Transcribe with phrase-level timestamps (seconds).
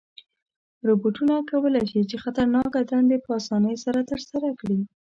[0.87, 4.79] روبوټونه کولی شي چې خطرناکه دندې په آسانۍ سره ترسره کړي.